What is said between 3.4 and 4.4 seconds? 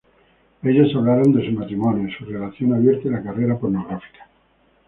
pornográfica.